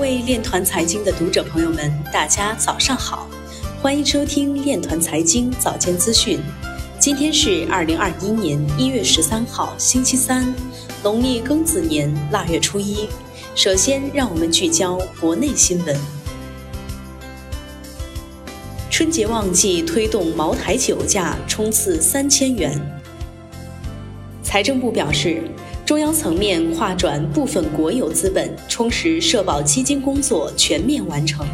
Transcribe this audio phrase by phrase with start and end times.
[0.00, 3.28] 位链团财经的读者朋友们，大家早上好，
[3.82, 6.40] 欢迎收听链团财经早间资讯。
[6.98, 10.54] 今天是二零二一年一月十三号，星期三，
[11.02, 13.10] 农历庚子年腊月初一。
[13.54, 15.94] 首先，让我们聚焦国内新闻。
[18.88, 22.80] 春节旺季推动茅台酒价冲刺三千元。
[24.42, 25.42] 财政部表示。
[25.90, 31.44] 中央层面划转部分国有资本，充实社保基金工作全面完成。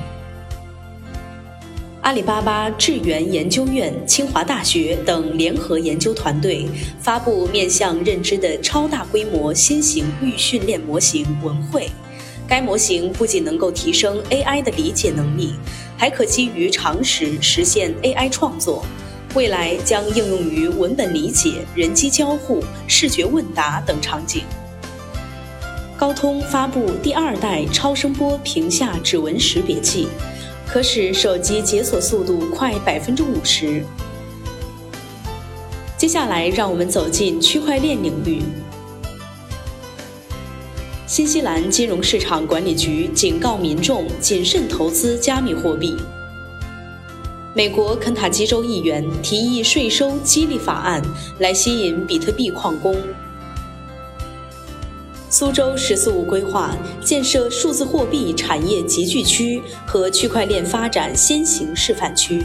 [2.02, 6.66] 阿里巴巴智源研究院、清华大学等联合研究团队
[7.00, 11.88] 发布面向认知的超大规模新型预训练模型文汇。
[12.46, 15.54] 该模型不仅能够提升 AI 的理解能力，
[15.96, 18.84] 还可基于常识实现 AI 创作。
[19.36, 24.45] 未来将应用于文本理解、人机交互、视觉问答等场景。
[25.95, 30.09] 高通发布第二代超声波屏下指纹识别器，
[30.66, 33.84] 可使手机解锁速度快百分之五十。
[35.98, 38.40] 接下来，让我们走进区块链领域。
[41.07, 45.95] 新西兰金融市场管理局警告民众谨慎投资加密货币。
[47.57, 51.02] 美国肯塔基州议员提议税收激励法案
[51.38, 52.95] 来吸引比特币矿工。
[55.30, 62.45] 苏州“十四五”规划建设数字货币产业集聚区和区块链发展先行示范区。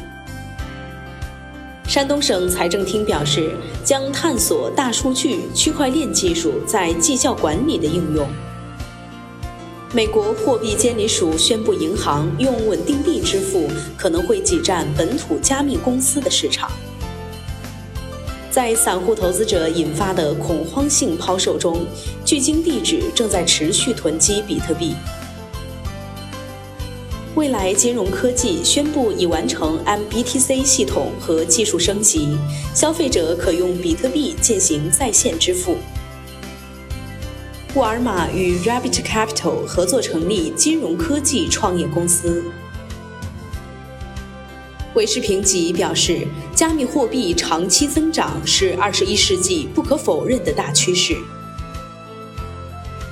[1.85, 3.51] 山东省财政厅表示，
[3.83, 8.25] 将探索大数据、区块链技术在绩效管理的应用。
[9.93, 16.71] 美国货币监理署宣布，银行用稳定币支付可能会挤占本土加密公司的市场。
[18.49, 21.85] 在散户投资者引发的恐慌性抛售中，
[22.23, 24.95] 距今地址正在持续囤积比特币。
[27.35, 32.37] 未来金融科技宣布已完成 MBTC 系统和技术升级，
[32.73, 35.75] 消费者可用比特币进行在线支付。
[37.73, 42.43] 沃尔玛与 Rabbit Capital 合作成立金融科技创业公司。
[44.93, 51.15] 韦世平吉表示，加密货币长期增长是二十一世纪不可否认的大趋势。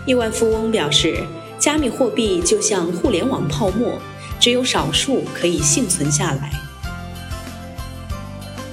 [0.05, 1.23] 亿万富翁表示，
[1.57, 3.97] 加密货币就像互联网泡沫，
[4.41, 6.51] 只有少数可以幸存下来。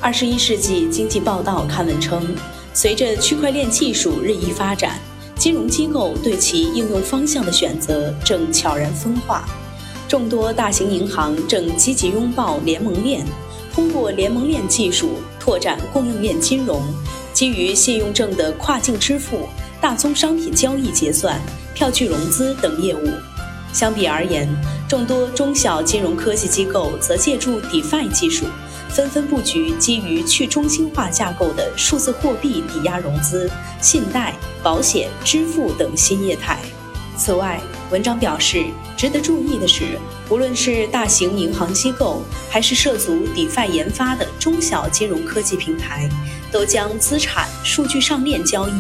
[0.01, 2.35] 二十一世纪经济报道刊文称，
[2.75, 4.99] 随着区块链技术日益发展。
[5.39, 9.45] 金融机构对其应用方向的选择正悄然分化，
[10.09, 13.25] 众多大型银行正积极拥抱联盟链，
[13.73, 16.83] 通过联盟链技术拓展供应链金融，
[17.33, 19.41] 基于信用证的跨境支付、
[19.81, 21.41] 大宗商品交易结算、
[21.75, 23.11] 票据融资等业务。
[23.77, 24.49] 相比而言，
[24.89, 28.47] 众多中小金融科技机构则借助 DeFi 技术。
[28.89, 33.51] 纷纷布局基于去中心化架构的数字货币抵押融资、
[33.83, 36.59] 信贷、保险、支付等新业态。
[37.19, 37.61] 此外，
[37.93, 38.65] 文章表示，
[38.97, 39.97] 值得注意的是，
[40.29, 42.21] 无论是大型银行机构，
[42.51, 46.09] 还是涉足 DeFi 研发的中小金融科技平台，
[46.51, 48.73] 都将资产数据上链交易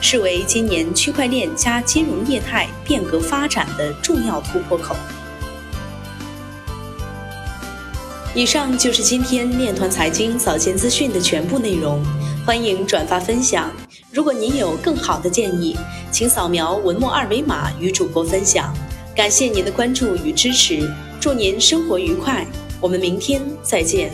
[0.00, 4.96] 视为今年区块链加金融业态变革发展的重要突破口。
[8.34, 12.02] 以上就是今天链团财经早间资讯的全部内容，
[12.46, 13.70] 欢迎转发分享。
[14.14, 15.76] 如果您有更好的建议，
[16.12, 18.72] 请扫描文末二维码与主播分享。
[19.12, 20.88] 感谢您的关注与支持，
[21.20, 22.46] 祝您生活愉快，
[22.80, 24.12] 我们明天再见。